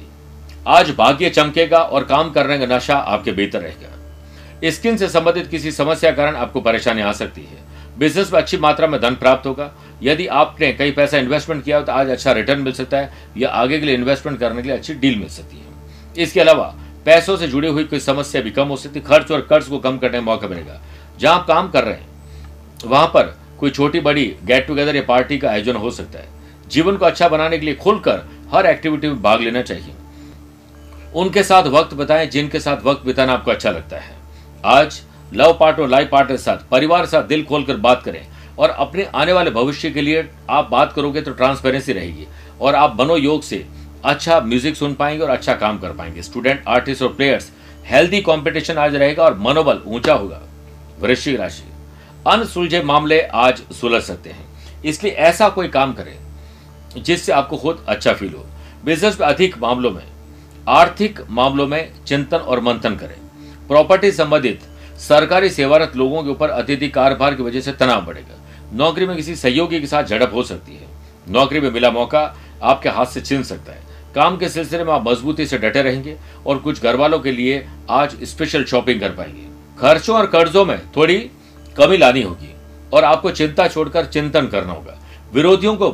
आज 0.68 0.89
भाग्य 0.91 1.30
चमकेगा 1.30 1.77
और 1.77 2.03
काम 2.03 2.32
करने 2.32 2.58
का 2.58 2.75
नशा 2.75 2.96
आपके 2.96 3.32
भीतर 3.32 3.62
रहेगा। 3.62 4.70
स्किन 4.70 4.98
से 4.98 5.08
संबंधित 5.10 5.48
किसी 5.48 5.72
समस्या 5.72 6.12
कारण 6.12 6.36
आपको 6.36 6.62
परेशानी 6.62 7.01
आ 7.01 7.12
सकती 7.12 7.41
है। 7.41 7.58
बिज़नेस 8.00 8.32
में 8.34 8.39
अच्छी 8.41 8.58
मात्रा 8.58 8.88
में 8.88 9.00
धन 9.01 9.15
प्राप्त 9.15 9.48
होगा। 9.48 9.72
यदि 10.03 10.27
आपने 10.27 10.72
कई 10.74 10.91
पैसा 10.91 11.18
इन्वेस्टमेंट 11.18 11.63
किया 11.63 11.77
हो 11.77 11.84
तो 11.84 11.91
आज 11.91 12.10
अच्छा 12.10 12.32
रिटर्न 12.32 12.62
मिल 12.62 12.74
सकता 12.74 12.98
है 12.98 13.13
या 13.38 13.50
आगे 13.50 13.80
के 13.80 13.86
लिए 13.86 13.96
इन्वेस्टमेंट 13.96 14.39
करने 14.39 14.62
के 14.62 14.68
लिए 14.68 14.77
अच्छी 14.77 14.94
डील 14.94 15.20
मिल 15.20 15.30
सकती 15.30 15.58
है। 15.58 15.71
इसके 16.18 16.39
अलावा, 16.39 16.75
पैसों 17.06 17.38
से 17.38 17.48
जुड़ी 17.48 17.68
हुई 17.68 17.84
कोई 17.84 18.00
समस्या 18.00 18.41
भी 18.41 18.51
कम 18.51 18.68
हो 18.68 18.75
सकती, 18.75 19.00
खर्च 19.00 19.32
और 19.32 19.41
कर्ज 19.41 19.68
को 19.68 19.80
कम 19.80 19.98
करने 19.98 20.18
का 20.18 20.22
मौका 20.22 20.48
मिलेगा। 20.48 20.82
जहाँ 21.20 21.36
आप 21.36 21.48
काम 21.48 21.70
कर 21.70 21.84
रहे 21.84 21.94
हैं, 21.94 22.08
वहाँ 22.86 23.08
पर 23.08 23.38
कोई 23.60 23.70
छोटी 23.70 24.00
बड़ी 24.00 24.25
गेट 24.44 24.68
टुगेदर 24.68 24.96
या 24.96 25.01
पार्टी 25.01 25.38
का 25.38 25.50
आयोजन 25.50 25.75
हो 25.75 25.91
सकता 25.91 26.20
है। 26.20 26.27
जीवन 26.68 26.98
को 26.98 27.06
अच्छा 27.06 27.27
बनाने 27.27 27.58
के 27.58 27.65
लिए 27.65 27.75
खुलकर 27.75 28.22
हर 28.53 28.65
एक्टिविटी 28.65 29.08
में 29.08 29.22
भाग 29.22 29.41
लेना 29.41 29.62
चाहिए। 29.62 29.94
उनके 31.15 31.44
साथ 31.44 31.63
वक्त 31.63 31.94
बताएँ, 31.94 32.27
जिनके 32.27 32.60
साथ 32.60 32.84
वक्त 32.84 33.06
बिताना 33.06 33.34
आपको 33.34 33.51
अच्छा 33.51 33.72
लगता 33.72 33.98
है। 33.98 34.15
आज 34.65 35.01
लव 35.34 35.58
पार्ट 35.60 35.80
और 35.80 35.88
लाइफ 35.88 36.10
पार्टनर 36.12 36.38
के 36.38 36.41
साथ, 36.44 36.58
परिवार 36.72 37.06
साथ 37.06 37.24
दिल 37.24 37.44
खोलकर 37.44 37.77
बात 37.77 38.03
करें 38.03 38.25
और 38.60 38.70
अपने 38.70 39.03
आने 39.15 39.34
वाले 39.34 39.51
भविष्य 39.51 39.91
के 39.91 40.01
लिए 40.01 40.27
आप 40.50 40.70
बात 40.70 40.94
करोगे 40.94 41.22
तो 41.22 41.32
ट्रांसपेरेंसी 41.32 41.94
रहेगी 41.94 42.27
और 42.62 42.75
आप 42.75 42.96
बनो 42.96 43.18
योग 43.18 43.41
से। 43.41 43.65
अच्छा 44.03 44.39
म्यूज़िक 44.39 44.75
सुन 44.75 44.93
पाएँगे 44.93 45.24
और 45.24 45.29
अच्छा 45.29 45.53
काम 45.55 45.79
कर 45.79 45.91
पाएँगे। 45.91 46.22
स्टूडेंट 46.22 46.63
आर्टिस्ट 46.67 47.03
और 47.03 47.13
प्लेयर्स 47.13 47.51
हेल्दी 47.86 48.22
कंपटीशन 48.22 48.77
आज 48.77 48.96
रहेगा 48.96 49.24
और 49.24 49.38
मनोबल 49.39 49.81
ऊँचा 49.88 50.13
होगा। 50.13 50.41
वृश्चिक 51.00 51.39
राशि। 51.39 51.63
अनसुलझे 52.27 52.81
मामले 52.84 53.22
आज 53.22 53.62
सुलझ 53.72 54.01
सकते 54.03 54.29
हैं। 54.29 54.46
इसलिए 54.86 55.12
ऐसा 55.12 55.50
कोई 55.50 55.67
काम 55.67 55.93
करें 55.93 56.17
जिससे 56.98 57.31
आपको 57.31 57.58
खुद 57.58 57.86
अच्छा 57.88 58.13
फील 58.13 58.34
हो। 58.34 58.46
बिज़नेस 58.86 59.20
में 59.20 59.27
अधिक 59.27 59.58
मामलों 59.58 59.91
में, 59.91 60.03
आर्थिक 60.67 61.20
मामलों 61.29 61.67
में 61.67 61.91
चिंतन 62.05 62.38
और 62.38 62.60
मंथन 62.60 62.96
करें। 62.96 63.15
प्रॉपर्टी 63.67 64.12
संबंधित, 64.12 64.62
सरकारी 65.00 65.50
सेवारत 65.50 65.96
लोगों 65.96 66.24
के 66.24 66.29
ऊपर 66.29 66.50
अत्यधिक 66.50 66.93
कार्यभार 66.93 67.36
की 67.36 67.43
वजह 67.43 67.62
से 67.62 67.72
तनाव 67.72 68.05
बढ़ेगा। 68.05 68.39
नौकरी 68.74 69.05
में 69.05 69.15
किसी 69.15 69.36
सहयोगी 69.36 69.79
के 69.79 69.88
साथ 69.88 70.03
झड़प 70.03 70.34
हो 70.34 70.43
सकती 70.43 70.75
है। 70.75 70.88
नौकरी 71.27 71.60
में 71.60 71.70
मिला 71.72 71.91
मौका 71.91 72.22
आपके 72.63 72.89
हाथ 72.89 73.05
से 73.05 73.22
छिन 73.22 73.43
सकता 73.43 73.72
है। 73.72 73.89
काम 74.15 74.38
के 74.38 74.50
सिलसिले 74.50 74.84
में 74.84 74.94
आप 74.94 75.08
मजबूती 75.08 75.46
से 75.46 75.58
डटे 75.58 75.82
रहेंगे 75.82 76.18
और 76.48 76.58
कुछ 76.58 76.84
घर 76.84 76.96
वालों 76.96 77.20
के 77.20 77.32
लिए 77.32 77.65
आज 77.89 78.15
स्पेशल 78.24 78.63
शॉपिंग 78.63 79.00
कर 79.00 79.10
पाएँगे। 79.10 79.46
खर्चों 79.80 80.18
और 80.18 80.25
कर्जों 80.25 80.65
में 80.65 80.80
थोड़ी 80.96 81.18
कमी 81.77 81.98
लानी 81.98 82.22
होगी 82.22 82.56
और 82.94 83.03
आपको 83.03 83.32
चिंता 83.32 83.68
छोड़कर 83.68 84.06
चिंतन 84.06 84.48
करना 84.48 84.74
होगा। 84.74 84.98
विरोधियों 85.34 85.75
को 85.75 85.89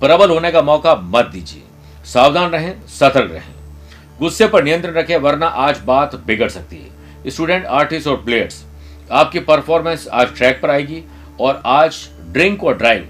प्रबल 0.00 0.30
होने 0.30 0.50
का 0.52 0.62
मौका 0.62 0.94
मत 0.94 1.24
दीजिए। 1.24 1.62
सावधान 2.04 2.50
रहें, 2.50 2.86
सतर्क 2.86 3.32
रहें। 3.32 3.52
गुस्से 4.18 4.48
पर 4.48 4.64
नियंत्रण 4.64 4.92
रखें, 4.92 5.16
वरना 5.16 5.46
आज 5.46 5.78
बात 5.78 6.14
बिगड़ 6.14 6.48
सकती 6.48 6.76
है। 6.76 7.30
स्टूडेंट 7.30 7.66
आर्टिस्ट 7.66 8.08
और 8.08 8.16
प्लेयर्स 8.16 8.64
आपकी 9.12 9.40
परफॉर्मेंस 9.40 10.08
आज 10.08 10.34
ट्रैक 10.36 10.60
पर 10.62 10.70
आएगी 10.70 11.02
और 11.40 11.62
आज 11.66 12.08
ड्रिंक 12.24 12.64
और 12.64 12.76
ड्राइव 12.76 13.08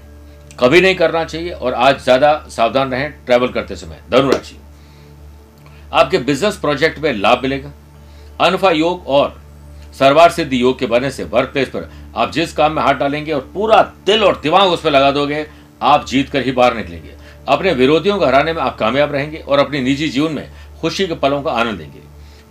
कभी 0.59 0.81
नहीं 0.81 0.95
करना 0.95 1.23
चाहिए 1.25 1.51
और 1.51 1.73
आज 1.75 2.03
ज़्यादा 2.03 2.33
सावधान 2.49 2.91
रहें 2.91 3.11
ट्रैवल 3.25 3.47
करते 3.49 3.75
समय। 3.75 3.99
धनुराशि 4.11 4.57
आपके 5.93 6.17
बिज़नेस 6.19 6.57
प्रोजेक्ट 6.57 6.99
में 6.99 7.11
लाभ 7.13 7.41
मिलेगा। 7.43 7.71
अनफा 8.41 8.71
योग 8.71 9.07
और 9.07 9.35
सर्वार 9.99 10.31
सिद्धि 10.31 10.61
योग 10.61 10.77
के 10.79 10.85
बनने 10.85 11.11
से 11.11 11.23
वर्क 11.25 11.49
प्लेस 11.49 11.67
पर 11.69 11.89
आप 12.15 12.31
जिस 12.31 12.53
काम 12.53 12.71
में 12.71 12.81
हाथ 12.83 12.95
डालेंगे 12.95 13.31
और 13.31 13.49
पूरा 13.53 13.81
दिल 14.05 14.23
और 14.23 14.39
दिमाग 14.43 14.69
उस 14.69 14.81
पर 14.81 14.91
लगा 14.91 15.11
दोगे, 15.11 15.45
आप 15.81 16.05
जीत 16.05 16.29
कर 16.29 16.41
ही 16.41 16.51
बाहर 16.51 16.75
निकलेंगे। 16.75 17.13
अपने 17.47 17.73
विरोधियों 17.73 18.17
को 18.19 18.25
हराने 18.25 18.53
में 18.53 18.61
आप 18.61 18.77
कामयाब 18.77 19.11
रहेंगे 19.11 19.37
और 19.37 19.59
अपने 19.59 19.81
निजी 19.81 20.09
जीवन 20.09 20.31
में 20.31 20.49
खुशी 20.81 21.07
के 21.07 21.15
पलों 21.15 21.41
का 21.43 21.51
आनंद 21.53 21.79
लेंगे। 21.79 21.99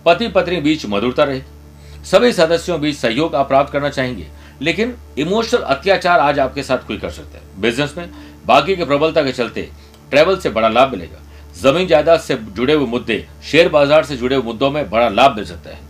पति 0.05 0.27
पत्नी 0.29 0.61
बीच 0.61 0.85
मधुरता 0.85 1.23
रहेगी 1.23 2.03
सभी 2.05 2.31
सदस्यों 2.33 2.79
बीच 2.81 2.95
सहयोग 2.97 3.35
आप 3.35 3.47
प्राप्त 3.47 3.71
करना 3.73 3.89
चाहेंगे। 3.89 4.27
लेकिन 4.61 4.95
इमोशनल 5.19 5.61
अत्याचार 5.61 6.19
आज 6.19 6.39
आपके 6.39 6.63
साथ 6.63 6.87
कोई 6.87 6.97
कर 6.97 7.09
सकता 7.09 7.37
है। 7.37 7.61
बिज़नेस 7.61 7.93
में 7.97 8.09
बाकी 8.45 8.75
के 8.75 8.85
प्रबलता 8.85 9.23
के 9.23 9.31
चलते 9.31 9.69
ट्रेवल 10.11 10.37
से 10.37 10.49
बड़ा 10.49 10.67
लाभ 10.69 10.91
मिलेगा। 10.91 11.21
ज़मीन 11.61 11.87
जायदाद 11.87 12.19
से 12.19 12.35
जुड़े 12.35 12.73
हुए 12.73 12.85
मुद्दे 12.87 13.25
शेयर 13.43 13.69
बाज़ार 13.69 14.03
से 14.03 14.17
जुड़े 14.17 14.35
हुए 14.35 14.45
मुद्दों 14.45 14.69
में 14.71 14.89
बड़ा 14.89 15.07
लाभ 15.09 15.35
मिल 15.35 15.45
सकता 15.45 15.69
है। 15.69 15.83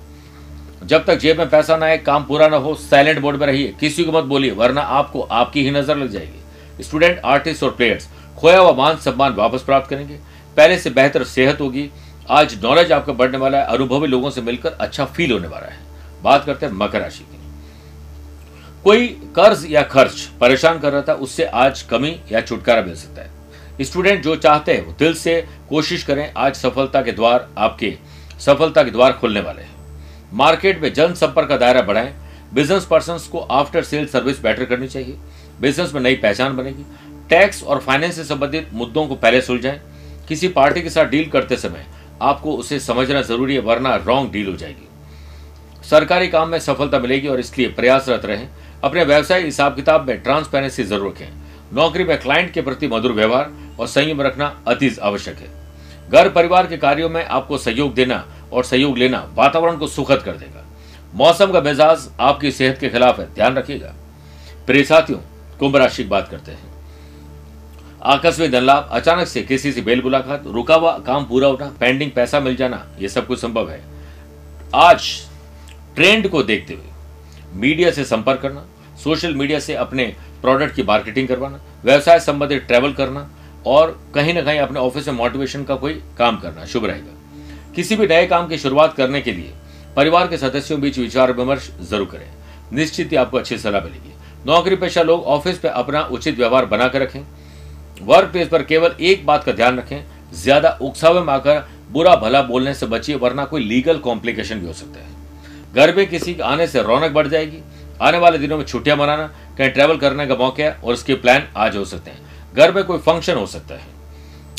जब 0.84 1.06
तक 1.06 1.18
जेब 1.18 1.38
में 1.38 1.50
पैसा 1.50 1.78
ना 1.78 1.86
आए, 1.86 1.98
काम 1.98 2.24
पूरा 2.24 2.48
ना 2.48 2.58
हो 2.58 2.74
साइलेंट 2.76 3.20
मोड 3.20 3.36
में 3.36 3.46
रहिए। 3.48 3.74
किसी 3.80 4.04
को 4.04 4.12
मत 4.12 4.24
बोलिए, 4.24 4.52
वरना 4.52 4.82
आपको 4.82 5.22
आपकी 5.22 5.64
ही 5.64 5.72
नज़र 5.72 5.98
लग 5.98 6.10
जाएगी। 6.10 6.84
स्टूडेंट 6.84 7.22
आर्टिस्ट 7.26 7.64
और 7.64 7.72
प्लेयर्स 7.72 8.08
खोया 8.38 8.60
हुआ 8.60 8.72
मान 8.74 8.98
सम्मान 8.98 9.34
वापस 9.34 9.62
प्राप्त 9.62 9.90
करेंगे। 9.90 10.20
पहले 10.58 10.78
से 10.80 10.90
बेहतर 10.90 11.24
सेहत 11.26 11.62
होगी। 11.62 11.90
आज 12.30 12.58
नॉलेज 12.64 12.92
आपका 12.92 13.14
बढ़ने 13.14 13.38
वाला 13.38 13.58
है। 13.58 13.66
अनुभवी 13.68 14.08
लोगों 14.08 14.30
से 14.30 14.42
मिलकर 14.42 14.78
अच्छा 14.80 15.06
फील 15.06 15.32
होने 15.32 15.48
वाला 15.48 15.68
है। 15.68 15.80
बात 16.24 16.46
करते 16.46 16.66
हैं 16.66 16.74
मकर 16.74 17.02
राशि 17.02 17.24
की। 17.24 17.35
कोई 18.86 19.08
कर्ज 19.36 19.66
या 19.72 19.82
खर्च 19.82 20.20
परेशान 20.42 20.80
कर 20.80 20.92
रहा 20.92 21.02
था, 21.02 21.14
उससे 21.14 21.44
आज 21.44 21.82
कमी 21.82 22.20
या 22.32 22.42
छुटकारा 22.42 22.82
मिल 22.82 22.96
सकता 22.96 23.22
है। 23.22 23.84
स्टूडेंट 23.84 24.24
जो 24.24 24.36
चाहते 24.36 24.74
हैं, 24.74 24.86
वो 24.86 24.94
दिल 25.00 25.14
से 25.14 25.48
कोशिश 25.70 26.04
करें, 26.04 26.34
आज 26.38 26.56
सफलता 26.56 27.02
के 27.02 27.12
द्वार 27.12 27.48
आपके 27.58 27.98
सफलता 28.40 28.84
के 28.84 28.92
द्वार 28.92 29.14
खुलने 29.14 29.40
वाले 29.40 29.62
हैं। 29.62 29.76
मार्केट 30.34 30.82
में 30.82 30.94
जनसंपर्क 30.94 31.50
का 31.50 31.58
दायरा 31.58 31.82
बढ़ाएँ। 31.82 32.14
बिज़नेस 32.54 32.86
पर्सन 32.86 33.18
को 33.32 33.40
आफ्टर 33.40 33.84
सेल 33.84 34.08
सर्विस 34.08 34.42
बेटर 34.42 34.66
करनी 34.66 34.88
चाहिए। 34.88 35.18
बिज़नेस 35.62 35.94
में 35.94 36.02
नई 36.02 36.16
पहचान 36.16 36.56
बनेगी। 36.58 36.86
टैक्स 37.30 37.64
और 37.64 37.80
फाइनेंस 37.80 38.16
से 38.16 38.24
संबंधित 38.24 38.70
मुद्दों 38.74 39.08
को 39.08 39.16
पहले 39.16 39.42
सुलझाएँ। 39.42 39.82
किसी 40.28 40.48
पार्टी 40.48 40.82
के 40.82 40.90
साथ 40.90 41.06
डील 41.06 41.30
करते 41.30 41.58
समय 41.58 41.86
आपको 42.22 42.56
उसे 42.56 42.80
समझना 42.80 43.22
ज़रूरी 43.22 43.54
है, 43.54 43.62
वरना 43.62 43.96
रॉन्ग 43.96 44.32
डील 44.32 44.48
हो 44.48 44.56
जाएगी। 44.58 44.88
सरकारी 45.90 46.28
काम 46.28 46.50
में 46.50 46.60
सफलता 46.60 47.00
मिलेगी 47.00 47.28
और 47.28 47.40
इसलिए 47.40 47.68
प्रयासरत 47.68 48.26
रहें। 48.26 48.48
अपने 48.86 49.04
व्यवसाय, 49.04 49.42
हिसाब 49.42 49.76
किताब 49.76 50.08
में 50.08 50.22
ट्रांसपेरेंसी 50.24 50.84
ज़रूर 50.84 51.10
रखें। 51.10 51.76
नौकरी 51.76 52.04
में 52.04 52.18
क्लाइंट 52.22 52.52
के 52.54 52.62
प्रति 52.62 52.88
मधुर 52.88 53.12
व्यवहार 53.12 53.52
और 53.80 53.88
संयम 53.88 54.22
रखना 54.22 54.48
अति 54.68 54.90
आवश्यक 55.04 55.38
है। 55.38 55.48
घर 56.10 56.30
परिवार 56.30 56.68
के 56.68 56.78
कार्यों 56.78 57.10
में 57.10 57.24
आपको 57.24 57.58
सहयोग 57.58 57.94
देना 57.96 58.24
और 58.54 58.64
सहयोग 58.64 58.98
लेना 58.98 59.26
वातावरण 59.36 59.78
को 59.78 59.88
सुखद 59.88 60.22
कर 60.22 60.32
देगा। 60.34 60.64
मौसम 61.14 61.52
का 61.52 61.62
मिजाज 61.62 62.08
आपकी 62.20 62.52
सेहत 62.52 62.78
के 62.80 62.90
खिलाफ 62.90 63.20
है, 63.20 63.26
ध्यान 63.36 63.56
रखिएगा। 63.56 63.94
प्रिय 64.68 64.84
साथियों, 64.84 65.20
कुंभ 65.60 65.76
राशि 65.76 66.04
की 66.04 66.10
बात 66.10 66.28
करते 66.30 66.52
हैं। 66.52 66.74
आकस्मिक 68.08 68.52
धन 68.52 68.64
लाभ 68.64 68.90
अचानक 68.92 69.28
से 69.28 69.42
किसी 69.44 69.72
से 69.72 69.82
बेल 69.82 70.02
मुलाकात, 70.04 70.44
रुका 70.48 70.76
हुआ 70.76 70.98
काम 71.00 71.26
पूरा 71.26 71.48
होना 71.48 71.72
पेंडिंग 71.80 72.12
पैसा 72.12 72.40
मिल 72.40 72.56
जाना 72.56 72.86
यह 73.00 73.08
सब 73.08 73.28
कुछ 73.28 73.40
संभव 73.40 73.70
है। 73.70 73.82
आज 74.76 75.10
ट्रेंड 75.96 76.30
को 76.30 76.44
देखते 76.44 76.74
हुए 76.74 76.94
मीडिया 77.56 77.92
से 77.92 78.04
संपर्क 78.06 78.42
करना 78.42 78.66
सोशल 79.04 79.34
मीडिया 79.36 79.60
से 79.60 79.74
अपने 79.76 80.06
प्रोडक्ट 80.42 80.76
की 80.76 80.84
मार्केटिंग 80.84 81.28
करवाना, 81.28 81.60
व्यवसाय 81.84 82.20
संबंधित 82.20 82.66
ट्रैवल 82.68 82.94
करना, 82.94 83.30
और 83.66 84.00
कहीं 84.16 84.34
ना 84.34 84.42
कहीं 84.42 84.60
अपने 84.60 84.80
ऑफ़िस 84.80 85.08
में 85.08 85.16
मोटिवेशन 85.16 85.64
का 85.64 85.76
कोई 85.76 85.94
काम 86.18 86.38
करना, 86.38 86.66
शुभ 86.66 86.86
रहेगा। 86.86 87.74
किसी 87.76 87.96
भी 87.96 88.08
नए 88.08 88.26
काम 88.28 88.48
की 88.48 88.58
शुरुआत 88.58 88.94
करने 88.94 89.22
के 89.22 89.32
लिए 89.32 89.54
परिवार 89.96 90.28
के 90.28 90.38
सदस्यों 90.38 90.80
बीच 90.82 90.98
विचार 91.00 91.32
विमर्श 91.34 91.70
ज़रूर 91.82 92.08
करें। 92.08 92.28
निश्चित 92.74 93.12
ही 93.12 93.18
आपको 93.18 93.38
अच्छी 93.38 93.58
सलाह 93.58 93.82
मिलेगी। 93.82 94.14
नौकरी 94.48 94.76
पेशा 94.76 95.02
लोग 95.04 95.24
ऑफ़िस 95.26 95.58
पे 95.60 95.68
अपना 95.68 96.02
उचित 96.04 96.38
व्यवहार 96.38 96.66
बनाकर 96.66 97.02
रखें। 97.02 97.22
वर्क 98.02 98.32
प्लेस 98.32 98.48
पर 98.48 98.64
केवल 98.64 98.96
एक 99.02 99.26
बात 99.26 99.44
का 99.44 99.52
ध्यान 99.52 99.78
रखें, 99.80 100.04
ज़्यादा 100.34 100.78
उकसावे 100.82 101.22
में 101.22 101.34
आकर 101.34 101.64
बुरा 101.92 102.16
भला 102.16 102.42
बोलने 102.42 102.74
से 102.74 102.86
बचिए, 102.86 103.16
वरना 103.16 103.46
कोई 103.46 103.64
लीगल 103.64 103.98
कॉम्प्लिकेशन 104.00 104.60
भी 104.60 104.68
हो 104.68 104.74
सकता 104.74 105.00
है। 105.00 105.14
घर 105.76 105.96
में 105.96 106.08
किसी 106.08 106.34
के 106.34 106.44
आने 106.44 106.68
से 106.68 106.82
रौनक 106.84 107.12
बढ़ 107.12 107.28
जाएगी 107.28 107.62
आने 108.02 108.18
वाले 108.18 108.38
दिनों 108.38 108.58
में 108.58 108.66
छुट्टियाँ 108.66 108.98
मनाना, 108.98 109.28
कहीं 109.58 109.70
ट्रैवल 109.70 109.98
करने 109.98 110.26
का 110.28 110.36
मौका 110.36 110.64
है 110.64 110.72
और 110.74 110.94
उसके 110.94 111.14
प्लान 111.16 111.48
आज 111.58 111.76
हो 111.78 111.86
सकते 111.86 112.12
हैं। 112.12 112.54
घर 112.54 112.72
में 112.72 112.84
कोई 112.84 112.98
फ़ंक्शन 112.98 113.36
हो 113.36 113.46
सकता 113.48 113.76
है। 113.76 113.94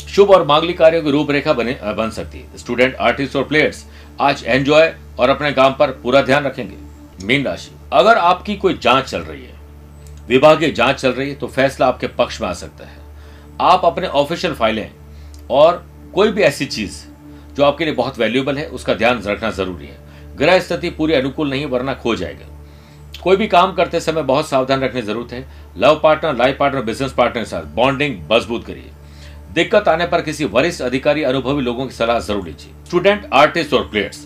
शुभ 0.07 0.29
और 0.31 0.45
मांगलिक 0.47 0.77
कार्यों 0.77 1.01
की 1.03 1.11
रूपरेखा 1.11 1.53
बने 1.53 1.77
बन 1.87 2.09
सकती 2.09 2.39
है। 2.39 2.57
स्टूडेंट 2.57 2.95
आर्टिस्ट 2.95 3.35
और 3.35 3.43
प्लेयर्स 3.43 3.85
आज 4.21 4.43
एंजॉय 4.45 4.93
और 5.19 5.29
अपने 5.29 5.51
काम 5.51 5.73
पर 5.73 5.91
पूरा 6.03 6.21
ध्यान 6.21 6.45
रखेंगे। 6.45 7.25
मीन 7.25 7.45
राशि, 7.45 7.71
अगर 7.93 8.17
आपकी 8.17 8.55
कोई 8.55 8.77
जाँच 8.77 9.05
चल 9.05 9.19
रही 9.19 9.43
है, 9.43 9.55
विभागीय 10.27 10.71
जाँच 10.71 10.95
चल 10.95 11.11
रही 11.11 11.29
है 11.29 11.35
तो 11.35 11.47
फैसला 11.47 11.87
आपके 11.87 12.07
पक्ष 12.07 12.41
में 12.41 12.47
आ 12.47 12.53
सकता 12.53 12.85
है। 12.85 12.97
आप 13.61 13.85
अपने 13.85 14.07
ऑफिशियल 14.07 14.53
फाइलें 14.53 14.91
और 15.51 15.85
कोई 16.13 16.31
भी 16.31 16.41
ऐसी 16.41 16.65
चीज़ 16.65 17.03
जो 17.55 17.63
आपके 17.63 17.85
लिए 17.85 17.93
बहुत 17.93 18.19
वैल्यूएबल 18.19 18.57
है, 18.57 18.67
उसका 18.67 18.93
ध्यान 18.93 19.21
रखना 19.23 19.49
ज़रूरी 19.51 19.85
है। 19.85 20.35
ग्रह 20.35 20.59
स्थिति 20.59 20.89
पूरी 20.89 21.13
अनुकूल 21.13 21.49
नहीं 21.49 21.65
वरना 21.65 21.93
खो 21.93 22.15
जाएगा। 22.15 22.45
कोई 23.27 23.35
भी 23.35 23.47
काम 23.47 23.73
करते 23.73 23.99
समय 23.99 24.23
बहुत 24.23 24.47
सावधान 24.49 24.81
रखने 24.81 25.01
ज़रूरत 25.01 25.31
है। 25.33 25.45
Love 25.77 25.99
partner, 26.03 26.35
life 26.35 26.57
partner, 26.57 26.81
business 26.81 27.11
partner 27.13 27.43
के 27.43 27.49
साथ 27.49 27.63
बॉन्डिंग 27.75 28.15
मज़बूत 28.31 28.65
करिए। 28.65 28.91
दिक्कत 29.53 29.87
आने 29.87 30.05
पर 30.05 30.21
किसी 30.21 30.45
वरिष्ठ 30.45 30.81
अधिकारी, 30.81 31.23
अनुभवी 31.23 31.63
लोगों 31.63 31.85
की 31.85 31.93
सलाह 31.93 32.19
ज़रूर 32.19 32.45
लीजिए। 32.45 32.71
स्टूडेंट, 32.85 33.27
आर्टिस्ट 33.33 33.73
और 33.73 33.83
प्लेयर्स, 33.89 34.25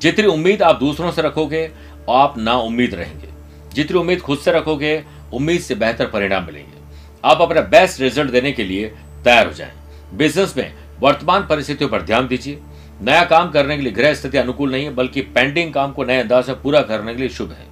जितनी 0.00 0.26
उम्मीद 0.26 0.62
आप 0.62 0.78
दूसरों 0.80 1.10
से 1.12 1.22
रखोगे, 1.22 1.70
आप 2.10 2.38
ना 2.38 2.56
उम्मीद 2.60 2.94
रहेंगे। 2.94 3.28
जितनी 3.74 3.98
उम्मीद 3.98 4.20
खुद 4.20 4.38
से 4.38 4.52
रखोगे, 4.52 5.04
उम्मीद 5.32 5.60
से 5.60 5.74
बेहतर 5.74 6.06
परिणाम 6.06 6.46
मिलेंगे। 6.46 6.82
आप 7.24 7.42
अपना 7.42 7.60
बेस्ट 7.68 8.00
रिज़ल्ट 8.00 8.30
देने 8.30 8.52
के 8.52 8.64
लिए 8.64 8.92
तैयार 9.24 9.46
हो 9.46 9.52
जाएँ। 9.52 9.72
बिज़नेस 10.14 10.56
में 10.56 10.72
वर्तमान 11.00 11.46
परिस्थितियों 11.46 11.90
पर 11.90 12.02
ध्यान 12.02 12.28
दीजिए। 12.28 12.58
नया 13.02 13.24
काम 13.26 13.50
करने 13.50 13.76
के 13.76 13.82
लिए 13.82 13.92
गृह 13.92 14.14
स्थिति 14.14 14.38
अनुकूल 14.38 14.70
नहीं 14.72 14.84
है, 14.84 14.94
बल्कि 14.94 15.20
पेंडिंग 15.20 15.72
काम 15.72 15.92
को 15.92 16.04
नए 16.04 16.20
अंदाज 16.20 16.48
में 16.48 16.62
पूरा 16.62 16.82
करने 16.82 17.14
के 17.14 17.20
लिए 17.20 17.28
शुभ 17.30 17.50
है। 17.50 17.67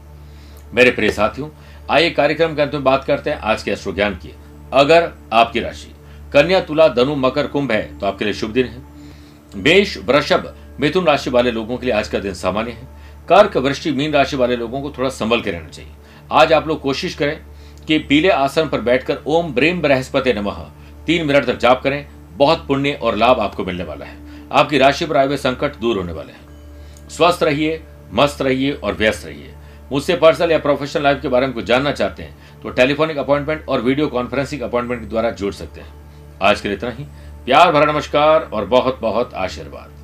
मेरे 0.75 0.91
प्रिय 0.91 1.11
साथियों, 1.11 1.49
आइए 1.91 2.11
कार्यक्रम 2.11 2.55
के 2.55 2.63
अंत 2.63 2.75
में 2.75 2.85
बात 2.85 3.05
करते 3.05 3.31
हैं 3.31 3.39
आज 3.39 3.63
के 3.63 3.71
अश्व 3.71 3.95
ज्ञान 3.95 4.15
की। 4.15 4.35
अगर 4.73 5.11
आपकी 5.33 5.61
राशि 5.61 5.93
कन्या, 6.33 6.61
तुला, 6.61 6.89
धनु, 6.89 7.15
मकर, 7.15 7.47
कुंभ 7.47 7.73
है 7.73 7.99
तो 7.99 8.07
आपके 8.07 8.25
लिए 8.25 8.35
शुभ 8.35 8.51
दिन 8.51 8.67
है। 8.67 8.83
मेष, 9.57 9.97
वृषभ, 9.99 10.55
मिथुन 10.81 11.05
राशि 11.05 11.31
वाले 11.31 11.51
लोगों 11.51 11.77
के 11.77 11.87
लिए 11.87 11.95
आज 11.95 12.09
का 12.09 12.19
दिन 12.19 12.35
सामान्य 12.35 12.71
है। 12.71 12.89
कर्क, 13.29 13.57
वृष्टि, 13.57 13.93
मीन 13.93 14.13
राशि 14.13 14.37
वाले 14.37 14.57
लोगों 14.57 14.81
को 14.83 14.91
थोड़ा 14.91 15.09
संभल 15.09 15.41
के 15.41 15.51
रहना 15.51 15.69
चाहिए। 15.69 15.93
आज 16.33 16.53
आप 16.53 16.69
लोग 16.69 16.81
कोशिश 16.81 17.15
करें 17.15 17.41
कि 17.87 17.99
पीले 17.99 18.29
आसन 18.29 18.69
पर 18.69 18.81
बैठकर 18.81 19.19
ओम 19.27 19.53
ब्रेम 19.55 19.81
बृहस्पति 19.81 20.33
नमः, 20.33 20.67
तीन 21.07 21.27
मिनट 21.27 21.45
तक 21.45 21.59
जाप 21.59 21.83
करें। 21.83 22.07
बहुत 22.33 22.67
पुण्य 22.67 22.93
और 22.93 23.17
लाभ 23.17 23.41
आपको 23.41 23.65
मिलने 23.65 23.85
वाला 23.85 24.07
है। 24.07 24.17
आपकी 24.53 24.79
राशि 24.79 25.07
पर 25.07 25.17
आए 25.17 25.27
हुए 25.27 25.37
संकट 25.37 25.77
दूर 25.77 25.97
होने 25.97 26.13
वाले 26.13 26.33
हैं। 26.33 27.09
स्वस्थ 27.09 27.43
रहिए, 27.43 27.83
मस्त 28.13 28.43
रहिए 28.43 28.73
और 28.73 28.95
व्यस्त 28.95 29.27
रहिए। 29.27 29.53
मुझसे 29.93 30.17
पर्सनल 30.17 30.51
या 30.53 30.59
प्रोफेशनल 30.59 31.03
लाइफ 31.03 31.21
के 31.23 31.29
बारे 31.29 31.47
में 31.47 31.55
कुछ 31.55 31.65
जानना 31.65 31.93
चाहते 31.93 32.23
हैं 32.23 32.63
तो 32.63 32.71
टेलीफोनिक 32.71 33.19
अपॉइंटमेंट 33.19 33.69
और 33.69 33.81
वीडियो 33.81 34.09
कॉन्फ्रेंसिंग 34.09 34.63
अपॉइंटमेंट 34.63 35.03
के 35.03 35.09
द्वारा 35.09 35.31
जुड़ 35.33 35.53
सकते 35.55 35.81
हैं। 35.81 35.93
आज 36.43 36.61
के 36.61 36.69
लिए 36.69 36.77
इतना 36.77 36.91
ही। 36.91 37.05
प्यार 37.45 37.73
भरा 37.73 37.93
नमस्कार 37.93 38.51
और 38.53 38.65
बहुत 38.67 38.99
बहुत 39.01 39.35
आशीर्वाद। 39.35 39.96